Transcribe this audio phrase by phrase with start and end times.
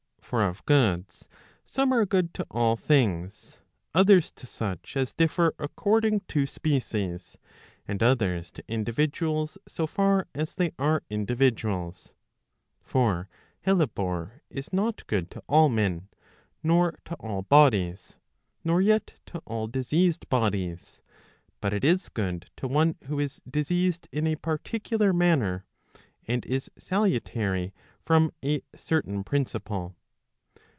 [0.31, 1.27] For of goods,
[1.65, 3.59] some are good to all things,
[3.93, 7.37] others to such as differ according to species,
[7.85, 12.13] and others to individuals, so far as they are individuals.
[12.81, 13.27] For
[13.65, 16.07] hellebore is not good to all men,
[16.63, 18.15] nor to all bodies,
[18.63, 21.01] nor yet to all diseased bodies,
[21.59, 25.65] but it is good to one who is diseased in a particular manner,
[26.25, 29.97] and is salutary from a certain principle.